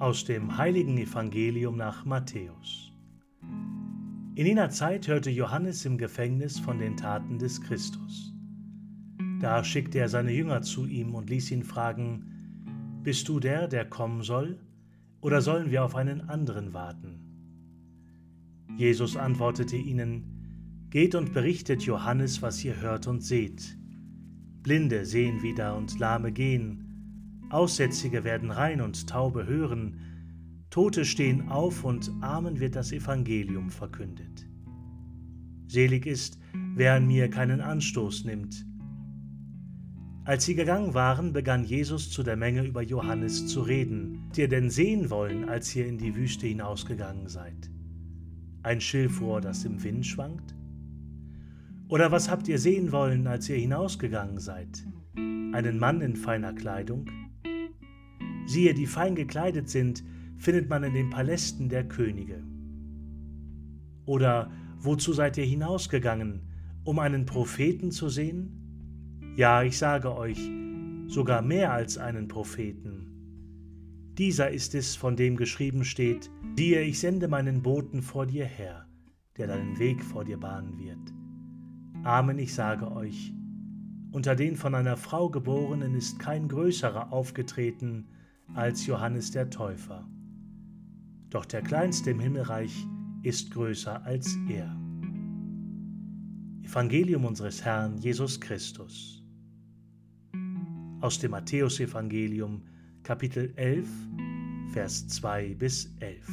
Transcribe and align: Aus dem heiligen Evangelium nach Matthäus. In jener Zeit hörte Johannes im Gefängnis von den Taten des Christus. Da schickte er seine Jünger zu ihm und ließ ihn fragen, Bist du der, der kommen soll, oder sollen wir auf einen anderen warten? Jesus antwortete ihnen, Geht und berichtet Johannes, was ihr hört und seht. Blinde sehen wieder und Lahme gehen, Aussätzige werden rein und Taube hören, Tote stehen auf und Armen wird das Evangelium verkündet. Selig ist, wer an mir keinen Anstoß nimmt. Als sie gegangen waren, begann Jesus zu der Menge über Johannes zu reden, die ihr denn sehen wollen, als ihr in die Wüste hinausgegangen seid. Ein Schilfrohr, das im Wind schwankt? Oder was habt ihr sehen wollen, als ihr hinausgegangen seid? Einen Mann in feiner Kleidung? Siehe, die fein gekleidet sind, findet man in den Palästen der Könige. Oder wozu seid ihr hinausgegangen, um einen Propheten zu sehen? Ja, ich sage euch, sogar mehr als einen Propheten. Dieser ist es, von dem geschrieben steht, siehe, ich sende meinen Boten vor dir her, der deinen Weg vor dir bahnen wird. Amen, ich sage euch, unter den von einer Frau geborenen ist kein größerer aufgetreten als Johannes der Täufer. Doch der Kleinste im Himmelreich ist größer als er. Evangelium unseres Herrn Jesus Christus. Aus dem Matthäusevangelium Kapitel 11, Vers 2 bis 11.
Aus 0.00 0.24
dem 0.24 0.56
heiligen 0.56 0.96
Evangelium 0.96 1.76
nach 1.76 2.04
Matthäus. 2.04 2.92
In 4.36 4.46
jener 4.46 4.70
Zeit 4.70 5.08
hörte 5.08 5.28
Johannes 5.28 5.84
im 5.86 5.98
Gefängnis 5.98 6.56
von 6.60 6.78
den 6.78 6.96
Taten 6.96 7.40
des 7.40 7.60
Christus. 7.60 8.32
Da 9.40 9.64
schickte 9.64 9.98
er 9.98 10.08
seine 10.08 10.30
Jünger 10.30 10.62
zu 10.62 10.86
ihm 10.86 11.16
und 11.16 11.28
ließ 11.28 11.50
ihn 11.50 11.64
fragen, 11.64 13.00
Bist 13.02 13.28
du 13.28 13.40
der, 13.40 13.66
der 13.66 13.86
kommen 13.86 14.22
soll, 14.22 14.60
oder 15.20 15.42
sollen 15.42 15.72
wir 15.72 15.84
auf 15.84 15.96
einen 15.96 16.28
anderen 16.28 16.72
warten? 16.72 17.18
Jesus 18.76 19.16
antwortete 19.16 19.76
ihnen, 19.76 20.86
Geht 20.90 21.16
und 21.16 21.34
berichtet 21.34 21.82
Johannes, 21.82 22.40
was 22.40 22.64
ihr 22.64 22.80
hört 22.80 23.08
und 23.08 23.24
seht. 23.24 23.76
Blinde 24.62 25.04
sehen 25.04 25.42
wieder 25.42 25.76
und 25.76 25.98
Lahme 25.98 26.30
gehen, 26.30 26.87
Aussätzige 27.50 28.24
werden 28.24 28.50
rein 28.50 28.80
und 28.80 29.06
Taube 29.08 29.46
hören, 29.46 30.00
Tote 30.70 31.04
stehen 31.04 31.48
auf 31.48 31.82
und 31.84 32.10
Armen 32.20 32.60
wird 32.60 32.76
das 32.76 32.92
Evangelium 32.92 33.70
verkündet. 33.70 34.46
Selig 35.66 36.06
ist, 36.06 36.38
wer 36.74 36.94
an 36.94 37.06
mir 37.06 37.30
keinen 37.30 37.60
Anstoß 37.60 38.24
nimmt. 38.24 38.66
Als 40.24 40.44
sie 40.44 40.54
gegangen 40.54 40.92
waren, 40.92 41.32
begann 41.32 41.64
Jesus 41.64 42.10
zu 42.10 42.22
der 42.22 42.36
Menge 42.36 42.64
über 42.66 42.82
Johannes 42.82 43.46
zu 43.46 43.62
reden, 43.62 44.30
die 44.36 44.42
ihr 44.42 44.48
denn 44.48 44.68
sehen 44.68 45.08
wollen, 45.08 45.48
als 45.48 45.74
ihr 45.74 45.86
in 45.86 45.96
die 45.96 46.14
Wüste 46.14 46.46
hinausgegangen 46.46 47.28
seid. 47.28 47.70
Ein 48.62 48.82
Schilfrohr, 48.82 49.40
das 49.40 49.64
im 49.64 49.82
Wind 49.82 50.04
schwankt? 50.04 50.54
Oder 51.88 52.12
was 52.12 52.30
habt 52.30 52.46
ihr 52.48 52.58
sehen 52.58 52.92
wollen, 52.92 53.26
als 53.26 53.48
ihr 53.48 53.56
hinausgegangen 53.56 54.38
seid? 54.38 54.84
Einen 55.16 55.78
Mann 55.78 56.02
in 56.02 56.14
feiner 56.14 56.52
Kleidung? 56.52 57.06
Siehe, 58.48 58.72
die 58.72 58.86
fein 58.86 59.14
gekleidet 59.14 59.68
sind, 59.68 60.02
findet 60.38 60.70
man 60.70 60.82
in 60.82 60.94
den 60.94 61.10
Palästen 61.10 61.68
der 61.68 61.86
Könige. 61.86 62.42
Oder 64.06 64.50
wozu 64.78 65.12
seid 65.12 65.36
ihr 65.36 65.44
hinausgegangen, 65.44 66.48
um 66.82 66.98
einen 66.98 67.26
Propheten 67.26 67.90
zu 67.90 68.08
sehen? 68.08 69.34
Ja, 69.36 69.62
ich 69.62 69.76
sage 69.76 70.16
euch, 70.16 70.40
sogar 71.08 71.42
mehr 71.42 71.74
als 71.74 71.98
einen 71.98 72.26
Propheten. 72.26 74.14
Dieser 74.16 74.50
ist 74.50 74.74
es, 74.74 74.96
von 74.96 75.14
dem 75.14 75.36
geschrieben 75.36 75.84
steht, 75.84 76.30
siehe, 76.56 76.80
ich 76.80 77.00
sende 77.00 77.28
meinen 77.28 77.60
Boten 77.60 78.00
vor 78.00 78.24
dir 78.24 78.46
her, 78.46 78.86
der 79.36 79.48
deinen 79.48 79.78
Weg 79.78 80.02
vor 80.02 80.24
dir 80.24 80.38
bahnen 80.38 80.78
wird. 80.78 81.12
Amen, 82.02 82.38
ich 82.38 82.54
sage 82.54 82.90
euch, 82.90 83.34
unter 84.10 84.34
den 84.34 84.56
von 84.56 84.74
einer 84.74 84.96
Frau 84.96 85.28
geborenen 85.28 85.94
ist 85.94 86.18
kein 86.18 86.48
größerer 86.48 87.12
aufgetreten 87.12 88.08
als 88.54 88.86
Johannes 88.86 89.30
der 89.30 89.50
Täufer. 89.50 90.08
Doch 91.30 91.44
der 91.44 91.62
Kleinste 91.62 92.10
im 92.10 92.20
Himmelreich 92.20 92.86
ist 93.22 93.50
größer 93.50 94.04
als 94.04 94.36
er. 94.48 94.74
Evangelium 96.62 97.24
unseres 97.24 97.64
Herrn 97.64 97.98
Jesus 97.98 98.40
Christus. 98.40 99.22
Aus 101.00 101.18
dem 101.18 101.30
Matthäusevangelium 101.30 102.62
Kapitel 103.02 103.52
11, 103.56 103.88
Vers 104.72 105.08
2 105.08 105.54
bis 105.54 105.94
11. 106.00 106.28